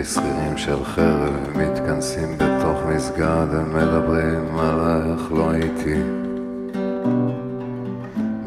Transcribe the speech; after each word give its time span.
אלפי 0.00 0.10
שכירים 0.10 0.56
של 0.56 0.84
חרב 0.84 1.32
מתכנסים 1.56 2.38
בתוך 2.38 2.78
מסגד, 2.88 3.46
הם 3.52 3.76
מדברים 3.76 4.58
על 4.58 5.12
איך 5.12 5.32
לא 5.32 5.50
הייתי. 5.50 6.02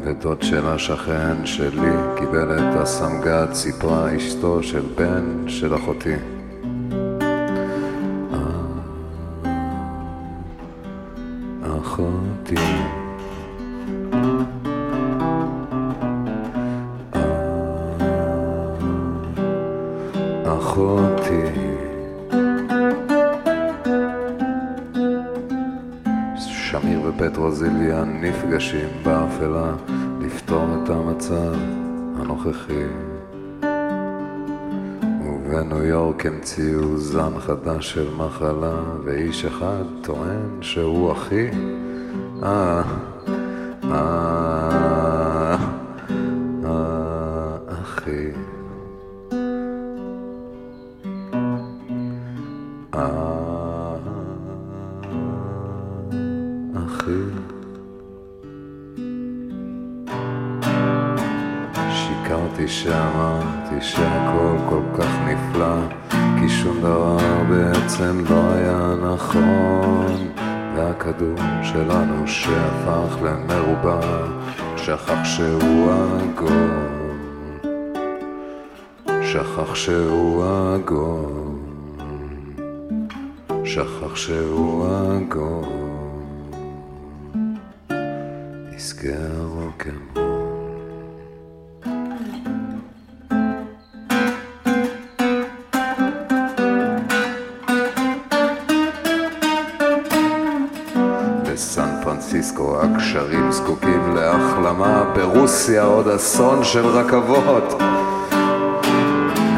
ודוד 0.04 0.42
של 0.42 0.66
השכן 0.66 1.46
שלי 1.46 1.92
קיבל 2.18 2.58
את 2.58 2.76
הסמג"ד, 2.76 3.46
סיפרה 3.52 4.16
אשתו 4.16 4.62
של 4.62 4.82
בן 4.96 5.48
של. 5.48 5.74
אחותי 5.74 6.33
ופטרוזיליאן 27.16 28.20
נפגשים 28.20 28.88
באפלה 29.02 29.72
לפתור 30.20 30.66
את 30.82 30.90
המצב 30.90 31.54
הנוכחי. 32.16 32.84
ובניו 35.24 35.84
יורק 35.84 36.26
המציאו 36.26 36.98
זן 36.98 37.40
חדש 37.40 37.92
של 37.92 38.14
מחלה 38.16 38.82
ואיש 39.04 39.44
אחד 39.44 39.84
טוען 40.02 40.62
שהוא 40.62 41.12
אחי. 41.12 41.50
אה, 42.42 42.82
אה, 43.84 45.56
אה, 46.64 47.56
אחי. 47.82 48.30
אה, 52.94 53.43
אחי 57.04 57.10
שיקרתי 61.90 62.68
שאמרתי 62.68 63.80
שהכל 63.80 64.56
כל 64.68 64.82
כך 64.98 65.08
נפלא 65.26 65.76
כי 66.10 66.48
שום 66.48 66.80
דבר 66.80 67.16
בעצם 67.48 68.24
לא 68.30 68.52
היה 68.52 68.94
נכון. 69.14 70.06
והכדור 70.76 71.36
שלנו 71.62 72.28
שהפך 72.28 73.16
למרובע 73.22 74.00
שכח 74.76 75.24
שהוא 75.24 75.92
עגול. 75.92 76.70
שכח 79.22 79.74
שהוא 79.74 80.44
עגול. 80.44 81.54
שכח 83.64 84.16
שהוא 84.16 84.86
עגול 84.86 85.93
נזכה 89.04 89.18
הרוקנרול 89.36 90.24
בסן 101.42 102.00
פרנסיסקו 102.04 102.80
הקשרים 102.80 103.52
זקוקים 103.52 104.14
להחלמה, 104.16 105.12
ברוסיה 105.16 105.82
עוד 105.84 106.08
אסון 106.08 106.64
של 106.64 106.86
רכבות. 106.86 107.82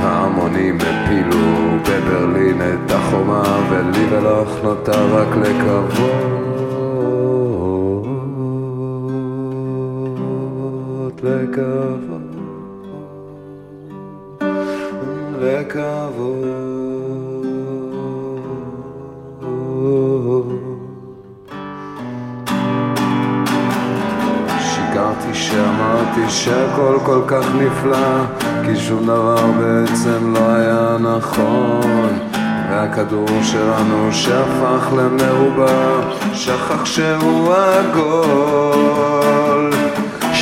ההמונים 0.03 0.79
הפילו 0.81 1.39
בברלין 1.83 2.61
את 2.63 2.91
החומה, 2.91 3.69
ולי 3.71 4.07
ולך 4.11 4.49
נותר 4.63 5.17
רק 5.17 5.37
לקוות, 5.37 6.46
שהכל 26.29 26.99
כל 27.05 27.21
כך 27.27 27.47
נפלא 27.55 28.25
כי 28.65 28.77
שום 28.77 29.07
דבר 29.07 29.47
בעצם 29.61 30.35
לא 30.35 30.49
היה 30.49 30.97
נכון. 31.01 32.19
והכדור 32.71 33.43
שלנו 33.43 34.13
שהפך 34.13 34.93
למרובע 34.93 36.01
שכח 36.35 36.85
שהוא 36.85 37.55
עגול 37.55 39.46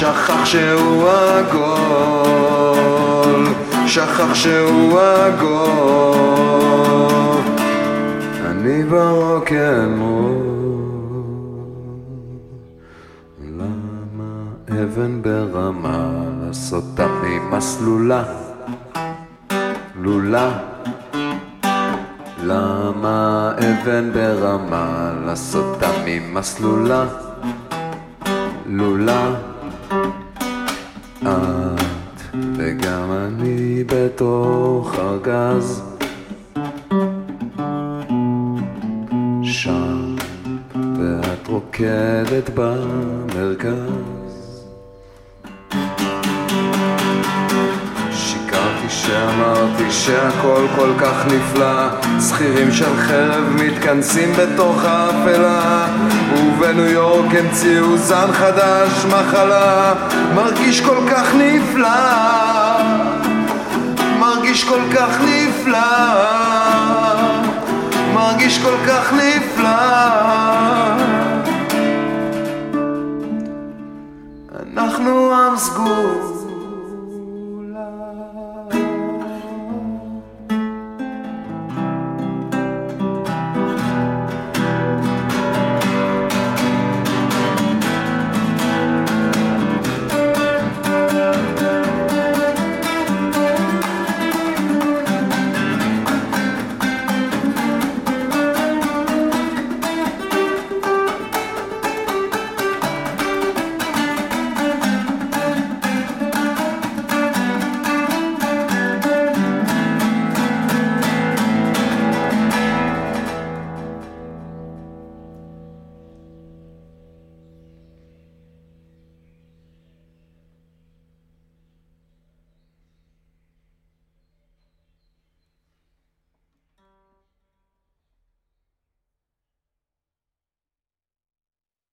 שכח 0.04 0.44
שהוא 0.44 1.09
עגול 1.09 1.65
שכח 3.87 4.34
שהוא 4.34 5.00
עגול 5.00 6.15
אני 8.47 8.84
ברוקנרול 8.84 10.34
למה 13.59 14.44
אבן 14.70 15.22
ברמה 15.22 16.25
לעשותה 16.42 17.06
ממסלולה? 17.22 18.22
לולה. 20.00 20.59
למה 22.42 23.53
אבן 23.59 24.12
ברמה 24.12 25.12
לעשותה 25.26 25.88
ממסלולה? 26.06 27.04
לולה. 28.66 29.53
את 31.22 32.37
וגם 32.56 33.12
אני 33.12 33.84
בתוך 33.87 34.94
ארגז 34.99 35.82
שם 39.43 40.16
ואת 40.99 41.49
רוקדת 41.49 42.50
במרכז. 42.54 44.34
שאמרתי 49.06 49.91
שהכל 49.91 50.66
כל 50.76 50.91
כך 50.98 51.26
נפלא, 51.26 51.88
שכירים 52.28 52.72
של 52.72 52.97
חרב 52.97 53.44
מתכנסים 53.48 54.32
בתוך 54.32 54.84
האפלה, 54.84 55.87
ובניו 56.37 56.87
יורק 56.87 57.34
המציאו 57.34 57.97
זן 57.97 58.32
חדש, 58.32 59.04
מחלה, 59.04 59.92
מרגיש 60.34 60.81
כל 60.81 60.98
כך 61.10 61.34
נפלא, 61.34 61.88
מרגיש 64.19 64.65
כל 64.65 64.81
כך 64.94 65.21
נפלא. 65.21 66.54
מרגיש 68.15 68.59
כל 68.62 68.76
כך 68.88 69.12
נפלא. 69.12 69.68
אנחנו 74.77 75.34
עם 75.34 75.56
סגור 75.56 76.34